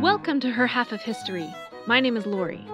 [0.00, 1.52] Welcome to Her Half of History.
[1.86, 2.66] My name is Lori.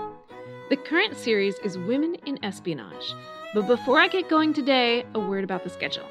[0.70, 3.12] The current series is Women in Espionage.
[3.52, 6.08] But before I get going today, a word about the schedule.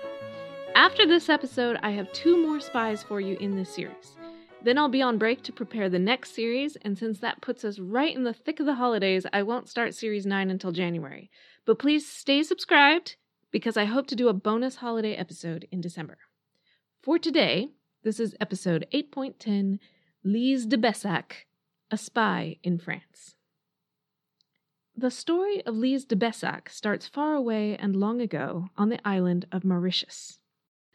[0.76, 4.18] After this episode, I have two more spies for you in this series.
[4.62, 7.80] Then I'll be on break to prepare the next series, and since that puts us
[7.80, 11.30] right in the thick of the holidays, I won't start series 9 until January.
[11.66, 13.16] But please stay subscribed
[13.50, 16.18] because I hope to do a bonus holiday episode in December.
[17.02, 17.70] For today,
[18.06, 19.80] this is episode 8.10
[20.24, 21.48] Lise de Baissac,
[21.90, 23.36] a spy in France.
[24.96, 29.48] The story of Lise de Baissac starts far away and long ago on the island
[29.52, 30.38] of Mauritius.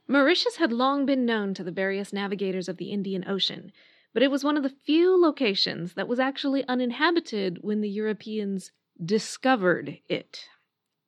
[0.06, 3.72] Mauritius had long been known to the various navigators of the Indian Ocean,
[4.14, 8.70] but it was one of the few locations that was actually uninhabited when the Europeans
[9.04, 10.44] discovered it.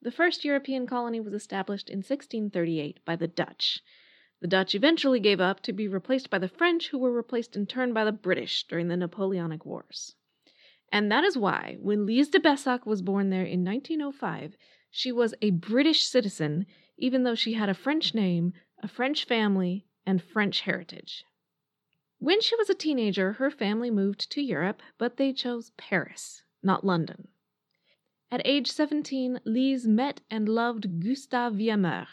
[0.01, 3.83] The first European colony was established in 1638 by the Dutch.
[4.43, 7.65] The Dutch eventually gave up to be replaced by the French, who were replaced in
[7.65, 10.17] turn by the British during the Napoleonic Wars.
[10.91, 14.57] And that is why, when Lise de Baissac was born there in 1905,
[14.91, 16.67] she was a British citizen,
[16.99, 21.25] even though she had a French name, a French family, and French heritage.
[22.19, 26.85] When she was a teenager, her family moved to Europe, but they chose Paris, not
[26.85, 27.29] London.
[28.29, 32.09] At age 17, Lise met and loved Gustave Villameur,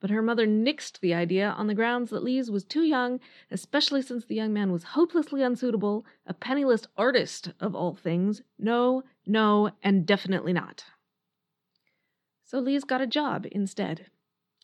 [0.00, 3.20] but her mother nixed the idea on the grounds that Lise was too young,
[3.50, 8.40] especially since the young man was hopelessly unsuitable, a penniless artist of all things.
[8.58, 10.84] No, no, and definitely not.
[12.44, 14.06] So Lise got a job instead.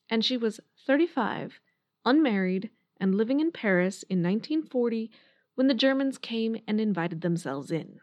[0.08, 1.60] And she was 35,
[2.04, 5.10] unmarried, and living in Paris in 1940
[5.54, 8.00] when the Germans came and invited themselves in.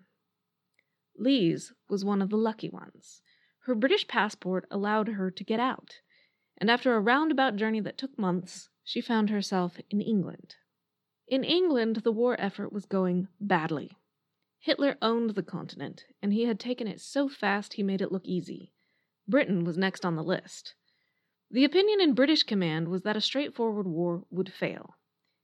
[1.17, 3.21] Lise was one of the lucky ones.
[3.61, 6.01] Her British passport allowed her to get out
[6.63, 10.55] and after a roundabout journey that took months, she found herself in England.
[11.27, 13.97] In England, the war effort was going badly.
[14.59, 18.23] Hitler owned the continent, and he had taken it so fast he made it look
[18.23, 18.71] easy.
[19.27, 20.73] Britain was next on the list.
[21.51, 24.95] The opinion in British command was that a straightforward war would fail.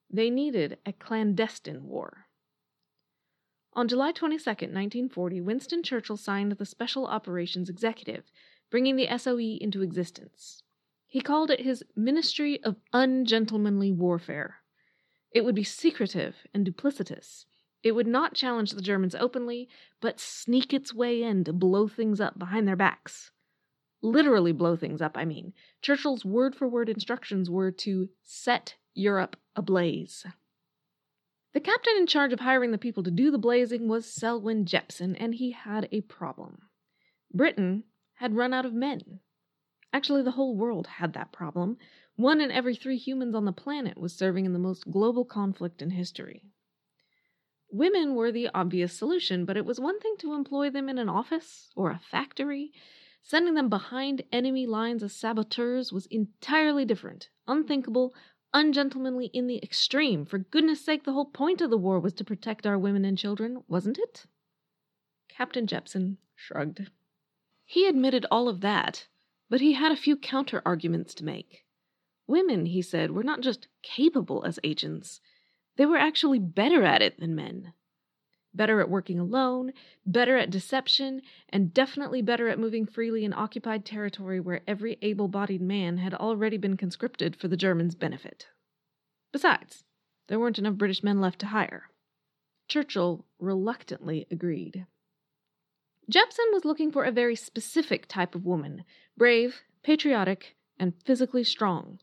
[0.09, 2.27] They needed a clandestine war.
[3.73, 8.31] On July 22, 1940, Winston Churchill signed the Special Operations Executive,
[8.71, 10.63] bringing the SOE into existence.
[11.11, 14.57] He called it his Ministry of Ungentlemanly Warfare.
[15.31, 17.45] It would be secretive and duplicitous.
[17.81, 19.67] It would not challenge the Germans openly,
[20.01, 23.31] but sneak its way in to blow things up behind their backs.
[24.03, 25.53] Literally blow things up, I mean.
[25.81, 30.27] Churchill's word for word instructions were to set Europe ablaze.
[31.53, 35.15] The captain in charge of hiring the people to do the blazing was Selwyn Jepson,
[35.15, 36.69] and he had a problem.
[37.33, 39.21] Britain had run out of men.
[39.91, 41.77] Actually, the whole world had that problem.
[42.15, 45.81] One in every three humans on the planet was serving in the most global conflict
[45.81, 46.43] in history.
[47.71, 51.09] Women were the obvious solution, but it was one thing to employ them in an
[51.09, 52.71] office or a factory.
[53.21, 58.13] Sending them behind enemy lines as saboteurs was entirely different, unthinkable,
[58.53, 60.25] ungentlemanly in the extreme.
[60.25, 63.17] For goodness sake, the whole point of the war was to protect our women and
[63.17, 64.25] children, wasn't it?
[65.27, 66.89] Captain Jepson shrugged.
[67.65, 69.07] He admitted all of that,
[69.49, 71.65] but he had a few counter arguments to make.
[72.27, 75.19] Women, he said, were not just capable as agents,
[75.77, 77.73] they were actually better at it than men.
[78.53, 79.71] Better at working alone,
[80.05, 85.27] better at deception, and definitely better at moving freely in occupied territory where every able
[85.27, 88.47] bodied man had already been conscripted for the Germans' benefit.
[89.31, 89.85] Besides,
[90.27, 91.89] there weren't enough British men left to hire.
[92.67, 94.85] Churchill reluctantly agreed.
[96.09, 98.83] Jepson was looking for a very specific type of woman
[99.15, 101.99] brave, patriotic, and physically strong.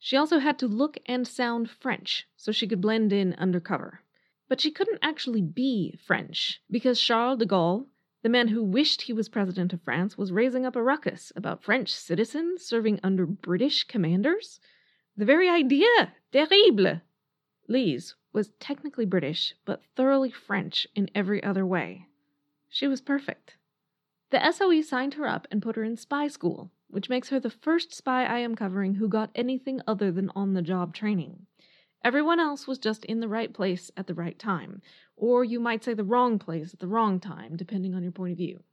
[0.00, 4.00] She also had to look and sound French so she could blend in undercover.
[4.48, 7.86] But she couldn't actually be French because Charles de Gaulle,
[8.22, 11.62] the man who wished he was president of France, was raising up a ruckus about
[11.62, 14.58] French citizens serving under British commanders.
[15.16, 16.12] The very idea!
[16.32, 17.02] Terrible!
[17.68, 22.08] Lise was technically British, but thoroughly French in every other way.
[22.74, 23.56] She was perfect.
[24.30, 27.48] The SOE signed her up and put her in spy school, which makes her the
[27.48, 31.46] first spy I am covering who got anything other than on the job training.
[32.02, 34.82] Everyone else was just in the right place at the right time,
[35.14, 38.32] or you might say the wrong place at the wrong time, depending on your point
[38.32, 38.64] of view.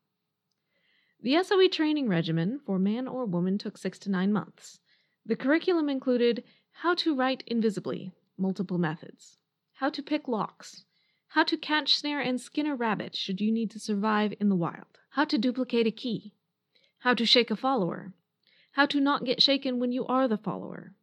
[1.21, 4.79] The SOE training regimen for man or woman took six to nine months.
[5.27, 9.37] The curriculum included how to write invisibly, multiple methods,
[9.73, 10.85] how to pick locks,
[11.33, 14.55] how to catch, snare, and skin a rabbit should you need to survive in the
[14.55, 16.33] wild, how to duplicate a key,
[16.99, 18.13] how to shake a follower,
[18.73, 20.93] how to not get shaken when you are the follower,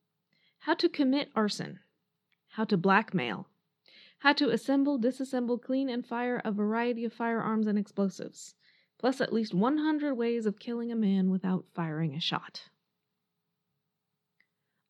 [0.60, 1.80] how to commit arson,
[2.48, 3.48] how to blackmail,
[4.18, 8.54] How to assemble, disassemble, clean, and fire a variety of firearms and explosives,
[8.98, 12.64] plus at least 100 ways of killing a man without firing a shot.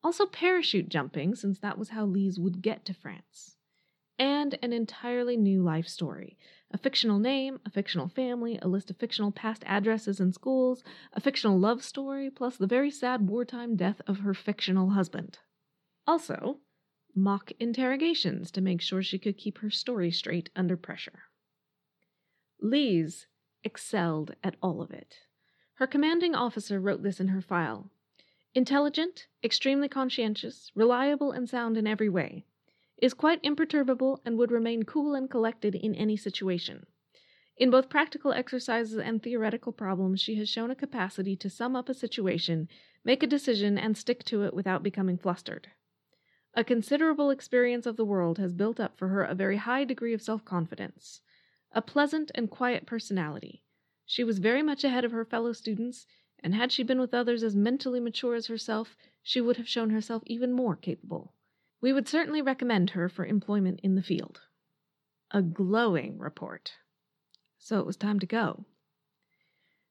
[0.03, 3.55] Also, parachute jumping, since that was how Lise would get to France.
[4.19, 6.37] And an entirely new life story
[6.71, 10.83] a fictional name, a fictional family, a list of fictional past addresses and schools,
[11.13, 15.39] a fictional love story, plus the very sad wartime death of her fictional husband.
[16.05, 16.59] Also,
[17.15, 21.23] mock interrogations to make sure she could keep her story straight under pressure.
[22.61, 23.25] Lise
[23.63, 25.19] excelled at all of it.
[25.75, 27.89] Her commanding officer wrote this in her file
[28.53, 32.45] Intelligent, extremely conscientious, reliable, and sound in every way
[33.01, 36.85] is quite imperturbable and would remain cool and collected in any situation.
[37.57, 41.89] In both practical exercises and theoretical problems, she has shown a capacity to sum up
[41.89, 42.69] a situation,
[43.03, 45.67] make a decision, and stick to it without becoming flustered.
[46.53, 50.13] A considerable experience of the world has built up for her a very high degree
[50.13, 51.21] of self confidence,
[51.71, 53.63] a pleasant and quiet personality.
[54.05, 56.07] She was very much ahead of her fellow students,
[56.41, 59.89] and had she been with others as mentally mature as herself, she would have shown
[59.89, 61.33] herself even more capable.
[61.81, 64.41] We would certainly recommend her for employment in the field.
[65.31, 66.73] A glowing report.
[67.57, 68.65] So it was time to go.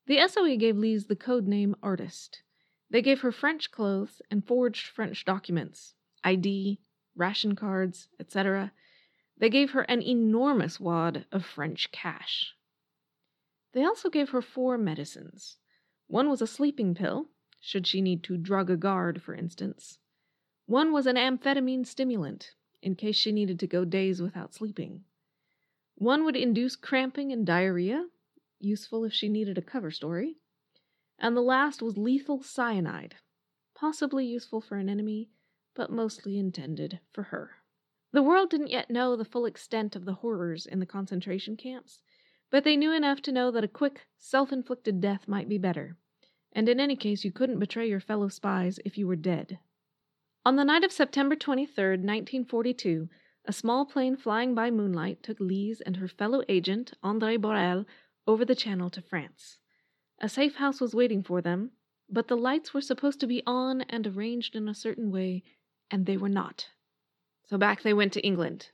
[0.07, 2.43] The SOE gave Lise the code name Artist.
[2.91, 5.95] They gave her French clothes and forged French documents,
[6.25, 6.81] ID,
[7.15, 8.73] ration cards, etc.
[9.37, 12.55] They gave her an enormous wad of French cash.
[13.73, 15.59] They also gave her four medicines.
[16.07, 17.27] One was a sleeping pill,
[17.61, 19.99] should she need to drug a guard, for instance.
[20.69, 25.07] One was an amphetamine stimulant, in case she needed to go days without sleeping.
[25.95, 28.11] One would induce cramping and diarrhea,
[28.61, 30.37] useful if she needed a cover story.
[31.19, 33.15] And the last was lethal cyanide,
[33.75, 35.31] possibly useful for an enemy,
[35.75, 37.63] but mostly intended for her.
[38.13, 42.03] The world didn't yet know the full extent of the horrors in the concentration camps,
[42.51, 45.97] but they knew enough to know that a quick, self inflicted death might be better,
[46.53, 49.59] and in any case you couldn't betray your fellow spies if you were dead.
[50.49, 51.67] On the night of September 23,
[51.99, 53.11] 1942,
[53.45, 57.85] a small plane flying by moonlight took Lise and her fellow agent, Andrée Borrel,
[58.27, 59.59] over the channel to France.
[60.21, 61.73] A safe house was waiting for them,
[62.09, 65.43] but the lights were supposed to be on and arranged in a certain way,
[65.91, 66.71] and they were not.
[67.45, 68.71] So back they went to England.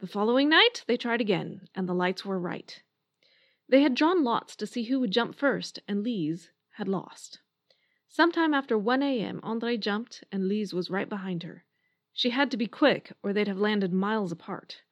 [0.00, 2.82] The following night they tried again, and the lights were right.
[3.66, 7.40] They had drawn lots to see who would jump first, and Lise had lost.
[8.12, 11.64] Sometime after 1 a.m., Andrée jumped, and Lise was right behind her.
[12.12, 14.82] She had to be quick, or they'd have landed miles apart.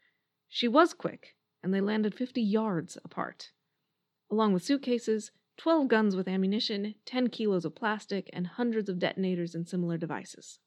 [0.49, 3.51] She was quick, and they landed 50 yards apart.
[4.31, 9.53] Along with suitcases, 12 guns with ammunition, 10 kilos of plastic, and hundreds of detonators
[9.53, 10.61] and similar devices.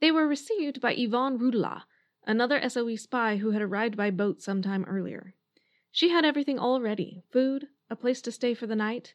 [0.00, 1.84] They were received by Yvonne Rudellat,
[2.26, 5.34] another SOE spy who had arrived by boat some time earlier.
[5.90, 9.14] She had everything all ready food, a place to stay for the night,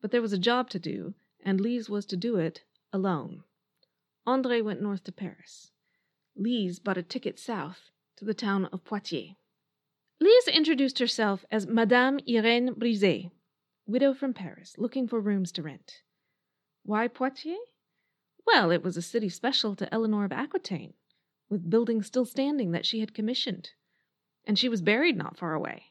[0.00, 1.14] but there was a job to do,
[1.44, 3.44] and Lise was to do it alone.
[4.26, 5.70] Andrée went north to Paris.
[6.36, 9.36] Lise bought a ticket south to the town of Poitiers.
[10.20, 13.30] Lise introduced herself as Madame Irène Brisé,
[13.86, 16.02] widow from Paris, looking for rooms to rent.
[16.82, 17.56] Why Poitiers?
[18.46, 20.94] Well, it was a city special to Eleanor of Aquitaine,
[21.48, 23.70] with buildings still standing that she had commissioned,
[24.44, 25.84] and she was buried not far away.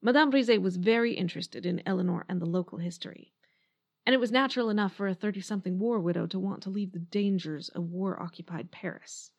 [0.00, 3.32] Madame Brisé was very interested in Eleanor and the local history
[4.06, 6.92] and it was natural enough for a 30 something war widow to want to leave
[6.92, 9.30] the dangers of war occupied Paris.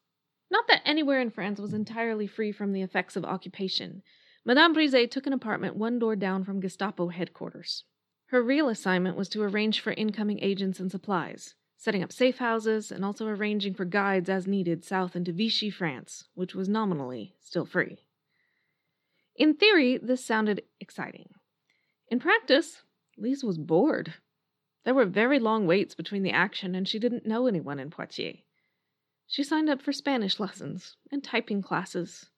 [0.49, 4.01] Not that anywhere in France was entirely free from the effects of occupation.
[4.45, 7.83] Madame Brisé took an apartment one door down from Gestapo headquarters.
[8.27, 12.91] Her real assignment was to arrange for incoming agents and supplies, setting up safe houses,
[12.91, 17.65] and also arranging for guides as needed south into Vichy, France, which was nominally still
[17.65, 17.99] free.
[19.35, 21.29] In theory, this sounded exciting.
[22.09, 22.81] In practice,
[23.17, 24.13] Lise was bored.
[24.85, 28.37] There were very long waits between the action, and she didn't know anyone in Poitiers.
[29.27, 32.29] She signed up for Spanish lessons and typing classes.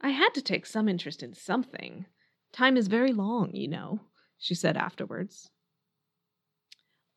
[0.00, 2.06] I had to take some interest in something.
[2.52, 4.00] Time is very long, you know,
[4.38, 5.50] she said afterwards.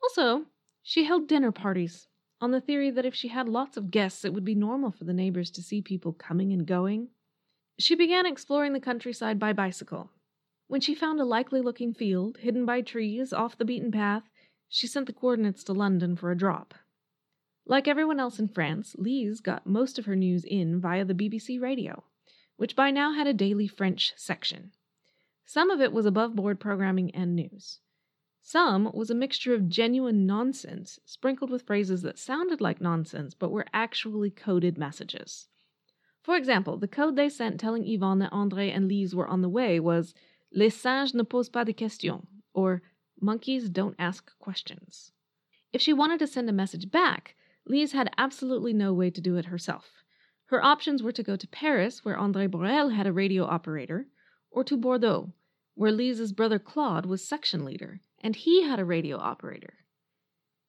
[0.01, 0.45] Also,
[0.81, 2.07] she held dinner parties
[2.41, 5.03] on the theory that if she had lots of guests, it would be normal for
[5.03, 7.09] the neighbors to see people coming and going.
[7.77, 10.09] She began exploring the countryside by bicycle.
[10.67, 14.23] When she found a likely looking field, hidden by trees, off the beaten path,
[14.69, 16.73] she sent the coordinates to London for a drop.
[17.65, 21.59] Like everyone else in France, Lise got most of her news in via the BBC
[21.59, 22.03] radio,
[22.55, 24.71] which by now had a daily French section.
[25.45, 27.79] Some of it was above board programming and news.
[28.41, 33.51] Some was a mixture of genuine nonsense sprinkled with phrases that sounded like nonsense but
[33.51, 35.47] were actually coded messages.
[36.23, 39.49] For example, the code they sent telling Yvonne that Andrée and Lise were on the
[39.49, 40.13] way was
[40.51, 42.81] Les singes ne posent pas de questions, or
[43.21, 45.11] Monkeys don't ask questions.
[45.71, 47.35] If she wanted to send a message back,
[47.65, 50.03] Lise had absolutely no way to do it herself.
[50.45, 54.07] Her options were to go to Paris, where Andrée Borrel had a radio operator,
[54.49, 55.33] or to Bordeaux,
[55.75, 59.85] where Lise's brother Claude was section leader, and he had a radio operator.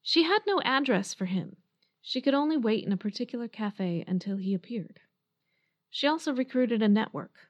[0.03, 1.57] She had no address for him.
[2.03, 5.01] She could only wait in a particular cafe until he appeared.
[5.89, 7.49] She also recruited a network.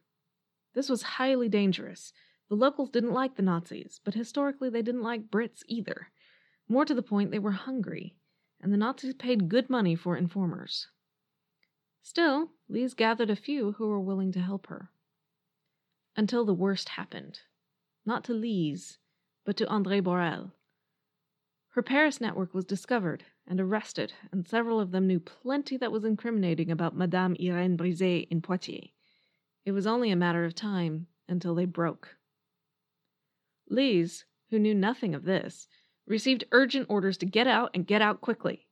[0.75, 2.13] This was highly dangerous.
[2.51, 6.09] The locals didn't like the Nazis, but historically they didn't like Brits either.
[6.69, 8.17] More to the point, they were hungry,
[8.61, 10.89] and the Nazis paid good money for informers.
[12.03, 14.91] Still, Lise gathered a few who were willing to help her.
[16.17, 17.39] Until the worst happened.
[18.05, 18.99] Not to Lise,
[19.45, 20.51] but to Andrée Borrel.
[21.69, 26.05] Her Paris network was discovered and arrested, and several of them knew plenty that was
[26.05, 28.91] incriminating about Madame Irene Brisé in Poitiers.
[29.65, 32.17] It was only a matter of time until they broke.
[33.71, 35.69] Lise, who knew nothing of this,
[36.07, 38.67] received urgent orders to get out and get out quickly.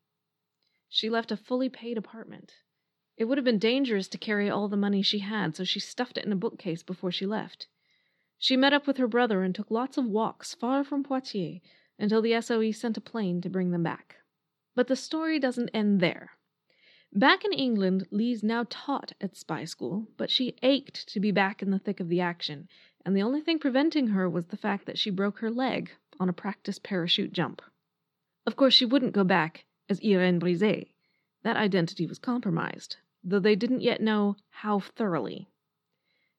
[0.89, 2.55] She left a fully paid apartment.
[3.17, 6.19] It would have been dangerous to carry all the money she had, so she stuffed
[6.19, 7.69] it in a bookcase before she left.
[8.39, 11.61] She met up with her brother and took lots of walks far from Poitiers
[11.99, 14.17] until the SOE sent a plane to bring them back.
[14.75, 16.33] But the story doesn't end there.
[17.13, 21.63] Back in England, Lise now taught at spy school, but she ached to be back
[21.63, 22.69] in the thick of the action,
[23.05, 25.91] and the only thing preventing her was the fact that she broke her leg
[26.21, 27.63] on a practice parachute jump.
[28.47, 30.89] Of course, she wouldn't go back as Irene Brisé.
[31.43, 35.49] That identity was compromised, though they didn't yet know how thoroughly.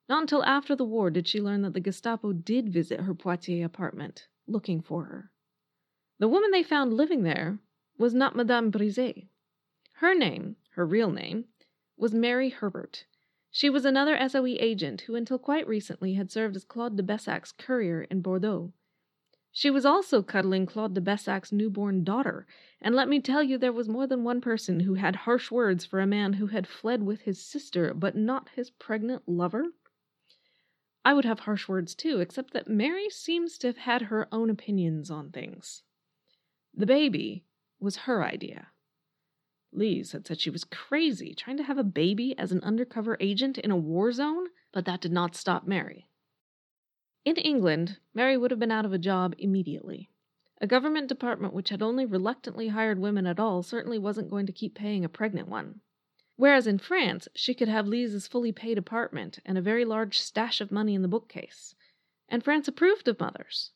[0.08, 3.64] Not until after the war did she learn that the Gestapo did visit her Poitiers
[3.64, 5.30] apartment, looking for her.
[6.18, 7.58] The woman they found living there
[7.96, 9.28] was not Madame Brisé.
[9.94, 11.46] Her name, her real name,
[11.96, 13.06] was Mary Herbert.
[13.50, 17.52] She was another SOE agent who, until quite recently, had served as Claude de Baissac's
[17.52, 18.72] courier in Bordeaux.
[19.52, 22.46] She was also cuddling Claude de Baissac's newborn daughter,
[22.80, 25.84] and let me tell you, there was more than one person who had harsh words
[25.84, 29.72] for a man who had fled with his sister, but not his pregnant lover.
[31.04, 34.50] I would have harsh words too, except that Mary seems to have had her own
[34.50, 35.82] opinions on things.
[36.72, 37.44] The baby
[37.80, 38.68] was her idea.
[39.72, 43.58] Lise had said she was crazy trying to have a baby as an undercover agent
[43.58, 46.08] in a war zone, but that did not stop Mary.
[47.24, 50.10] In England, Mary would have been out of a job immediately.
[50.60, 54.52] A government department which had only reluctantly hired women at all certainly wasn't going to
[54.52, 55.80] keep paying a pregnant one.
[56.36, 60.60] Whereas in France, she could have Lise's fully paid apartment and a very large stash
[60.60, 61.74] of money in the bookcase.
[62.28, 63.72] And France approved of mothers.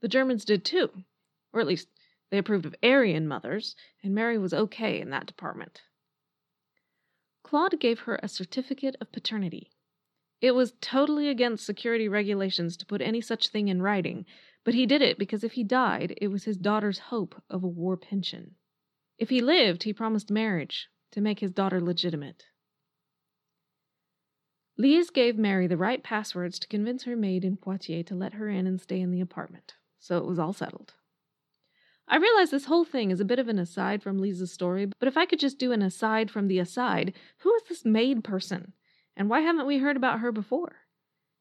[0.00, 1.04] The Germans did too,
[1.52, 1.88] or at least
[2.30, 5.82] they approved of Aryan mothers, and Mary was okay in that department.
[7.42, 9.70] Claude gave her a certificate of paternity.
[10.40, 14.26] It was totally against security regulations to put any such thing in writing,
[14.64, 17.68] but he did it because if he died, it was his daughter's hope of a
[17.68, 18.56] war pension.
[19.18, 22.44] If he lived, he promised marriage to make his daughter legitimate.
[24.76, 28.48] Lise gave Mary the right passwords to convince her maid in Poitiers to let her
[28.48, 30.94] in and stay in the apartment, so it was all settled.
[32.10, 35.08] I realize this whole thing is a bit of an aside from Lise's story, but
[35.08, 38.72] if I could just do an aside from the aside, who is this maid person?
[39.14, 40.76] And why haven't we heard about her before?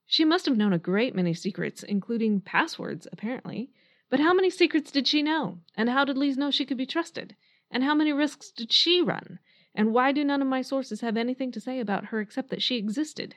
[0.05, 3.71] She must have known a great many secrets, including passwords, apparently.
[4.09, 5.59] But how many secrets did she know?
[5.75, 7.37] And how did Lise know she could be trusted?
[7.71, 9.39] And how many risks did she run?
[9.73, 12.61] And why do none of my sources have anything to say about her except that
[12.61, 13.35] she existed?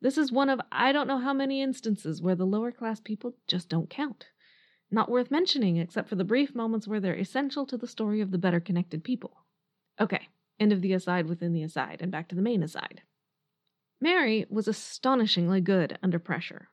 [0.00, 3.34] This is one of I don't know how many instances where the lower class people
[3.46, 4.26] just don't count
[4.90, 8.30] not worth mentioning except for the brief moments where they're essential to the story of
[8.30, 9.44] the better connected people.
[10.00, 10.28] Okay,
[10.60, 13.02] end of the aside within the aside, and back to the main aside.
[14.00, 16.68] Mary was astonishingly good under pressure.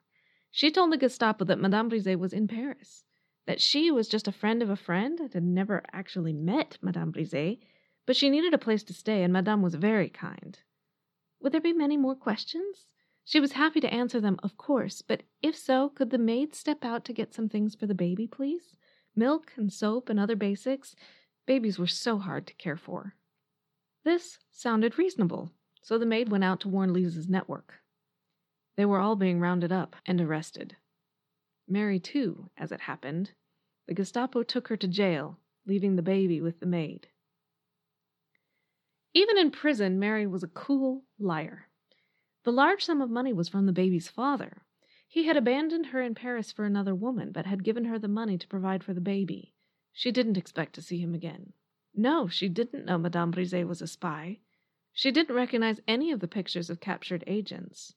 [0.52, 3.04] She told the Gestapo that Madame Brisé was in Paris,
[3.48, 7.12] that she was just a friend of a friend and had never actually met Madame
[7.12, 7.60] Brisé,
[8.06, 10.60] but she needed a place to stay, and Madame was very kind.
[11.40, 12.88] Would there be many more questions?
[13.26, 16.84] She was happy to answer them, of course, but if so, could the maid step
[16.84, 18.76] out to get some things for the baby, please?
[19.16, 20.96] Milk and soap and other basics.
[21.46, 23.16] Babies were so hard to care for.
[24.04, 25.52] This sounded reasonable,
[25.82, 27.76] so the maid went out to warn Lise's network.
[28.76, 30.76] They were all being rounded up and arrested.
[31.68, 33.32] Mary, too, as it happened.
[33.88, 37.08] The Gestapo took her to jail, leaving the baby with the maid.
[39.14, 41.68] Even in prison, Mary was a cool liar.
[42.44, 44.64] The large sum of money was from the baby's father.
[45.08, 48.38] He had abandoned her in Paris for another woman, but had given her the money
[48.38, 49.54] to provide for the baby.
[49.92, 51.54] She didn't expect to see him again.
[51.96, 54.40] No, she didn't know Madame Brisé was a spy.
[54.92, 57.94] She didn't recognize any of the pictures of captured agents.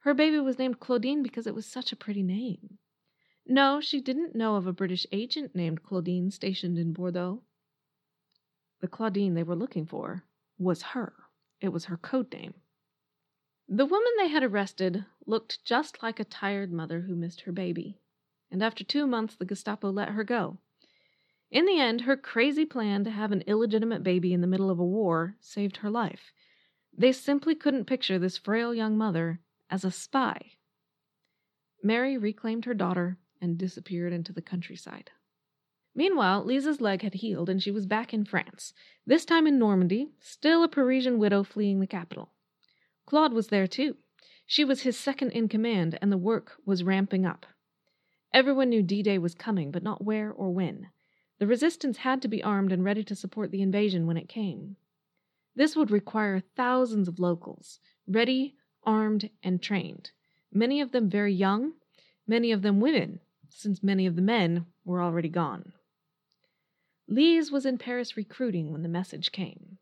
[0.00, 2.78] Her baby was named Claudine because it was such a pretty name.
[3.46, 7.42] No, she didn't know of a British agent named Claudine stationed in Bordeaux.
[8.80, 10.24] The Claudine they were looking for
[10.58, 11.14] was her.
[11.60, 12.54] It was her code name.
[13.68, 17.98] The woman they had arrested looked just like a tired mother who missed her baby,
[18.50, 20.58] and after two months the Gestapo let her go.
[21.50, 24.78] In the end, her crazy plan to have an illegitimate baby in the middle of
[24.78, 26.30] a war saved her life.
[26.92, 29.40] They simply couldn't picture this frail young mother
[29.70, 30.52] as a spy.
[31.82, 35.10] Mary reclaimed her daughter and disappeared into the countryside.
[35.94, 38.74] Meanwhile, Lise's leg had healed and she was back in France,
[39.06, 42.33] this time in Normandy, still a Parisian widow fleeing the capital.
[43.06, 43.96] Claude was there too.
[44.46, 47.46] She was his second in command, and the work was ramping up.
[48.32, 50.88] Everyone knew D Day was coming, but not where or when.
[51.38, 54.76] The resistance had to be armed and ready to support the invasion when it came.
[55.54, 60.10] This would require thousands of locals, ready, armed, and trained,
[60.52, 61.74] many of them very young,
[62.26, 65.72] many of them women, since many of the men were already gone.
[67.06, 69.78] Lise was in Paris recruiting when the message came.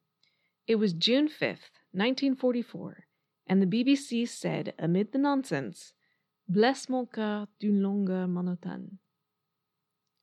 [0.67, 3.05] It was June 5th, 1944,
[3.47, 5.93] and the BBC said, amid the nonsense,
[6.49, 8.99] Blessent mon cœur d'une langueur monotone.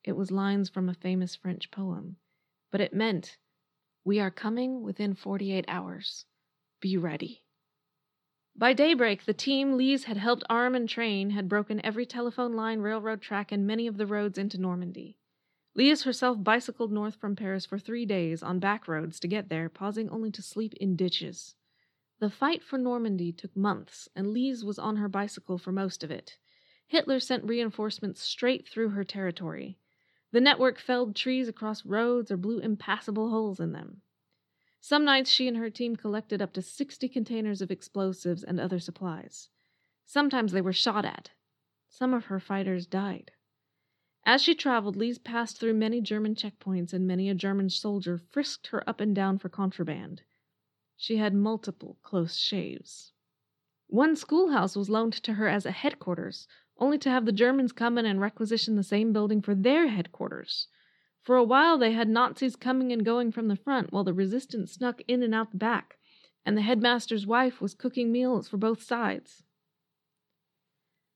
[0.04, 2.18] It was lines from a famous French poem,
[2.72, 3.38] but it meant,
[4.04, 6.26] We are coming within 48 hours.
[6.80, 7.44] Be ready.
[8.56, 12.80] By daybreak, the team Lise had helped arm and train had broken every telephone line,
[12.80, 15.18] railroad track, and many of the roads into Normandy.
[15.76, 19.70] Lise herself bicycled north from Paris for three days on back roads to get there,
[19.70, 21.56] pausing only to sleep in ditches.
[22.20, 26.12] The fight for Normandy took months, and Lise was on her bicycle for most of
[26.12, 26.38] it.
[26.86, 29.80] Hitler sent reinforcements straight through her territory.
[30.32, 34.02] The network felled trees across roads or blew impassable holes in them.
[34.82, 38.80] Some nights she and her team collected up to 60 containers of explosives and other
[38.80, 39.50] supplies.
[40.06, 41.32] Sometimes they were shot at.
[41.88, 43.32] Some of her fighters died.
[44.26, 48.68] As she traveled, Lise passed through many German checkpoints, and many a German soldier frisked
[48.68, 50.24] her up and down for contraband.
[51.02, 53.14] She had multiple close shaves.
[53.88, 56.46] One schoolhouse was loaned to her as a headquarters,
[56.78, 60.68] only to have the Germans come in and requisition the same building for their headquarters.
[61.22, 64.74] For a while they had Nazis coming and going from the front, while the resistance
[64.74, 65.98] snuck in and out the back,
[66.46, 69.46] and the headmaster's wife was cooking meals for both sides.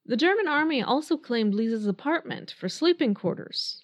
[0.06, 3.82] The German army also claimed Lise's apartment for sleeping quarters.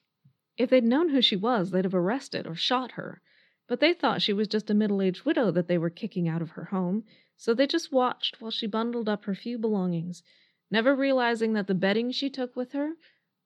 [0.56, 3.22] If they'd known who she was, they'd have arrested or shot her,
[3.70, 6.42] but they thought she was just a middle aged widow that they were kicking out
[6.42, 7.06] of her home,
[7.38, 10.24] so they just watched while she bundled up her few belongings
[10.72, 12.94] never realizing that the bedding she took with her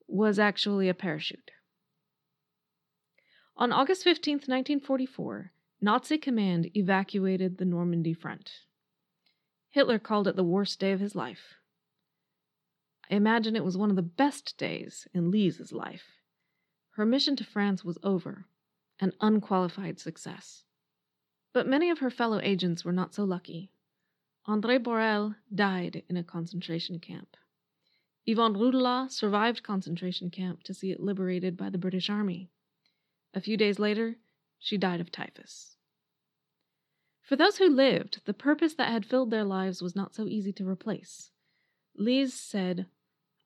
[0.08, 1.52] was actually a parachute.
[3.56, 8.52] On August 15, 1944, Nazi command evacuated the Normandy front.
[9.70, 11.56] Hitler called it the worst day of his life.
[13.10, 16.20] I imagine it was one of the best days in Lise's life.
[16.92, 18.46] Her mission to France was over,
[19.04, 20.64] an unqualified success.
[21.52, 23.70] But many of her fellow agents were not so lucky.
[24.48, 27.36] Andrée Borrel died in a concentration camp.
[28.26, 32.50] Yvonne Rudellat survived concentration camp to see it liberated by the British Army.
[33.34, 34.16] A few days later,
[34.58, 35.76] she died of typhus.
[37.22, 40.54] For those who lived, the purpose that had filled their lives was not so easy
[40.54, 41.32] to replace.
[41.98, 42.86] Lise said,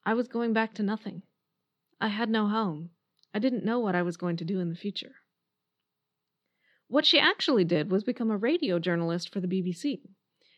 [0.05, 1.23] I was going back to nothing.
[1.99, 2.91] I had no home.
[3.33, 5.15] I didn't know what I was going to do in the future.
[6.87, 10.01] What she actually did was become a radio journalist for the BBC.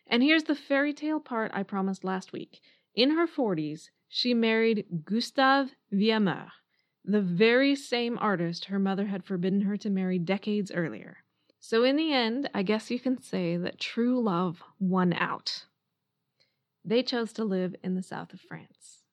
[0.08, 2.62] And here's the fairy tale part I promised last week.
[2.96, 6.50] In her 40s, she married Gustave Villameur,
[7.06, 11.18] the very same artist her mother had forbidden her to marry decades earlier.
[11.60, 15.66] So, in the end, I guess you can say that true love won out.
[16.86, 19.04] They chose to live in the south of France.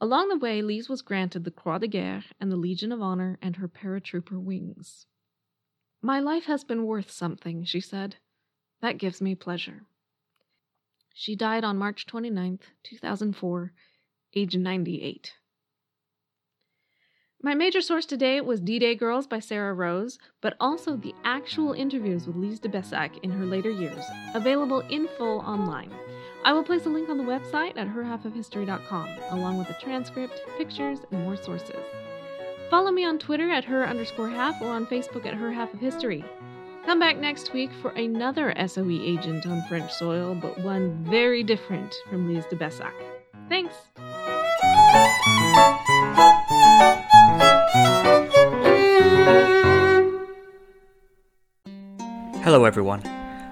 [0.00, 3.38] Along the way, Lise was granted the Croix de Guerre and the Legion of Honor
[3.42, 5.06] and her paratrooper wings.
[6.04, 8.16] My life has been worth something, she said.
[8.82, 9.84] That gives me pleasure.
[11.14, 13.72] She died on March 29, 2004,
[14.34, 15.32] age 98.
[17.42, 21.72] My major source today was D Day Girls by Sarah Rose, but also the actual
[21.72, 25.90] interviews with Lise de Baissac in her later years, available in full online.
[26.44, 30.98] I will place a link on the website at herhalfofhistory.com, along with a transcript, pictures,
[31.10, 31.82] and more sources.
[32.70, 35.80] Follow me on Twitter at her underscore half or on Facebook at her half of
[35.80, 36.24] history.
[36.84, 41.94] Come back next week for another SOE agent on French soil, but one very different
[42.10, 42.92] from Lise de Baissac.
[43.48, 43.74] Thanks!
[52.42, 53.02] Hello, everyone.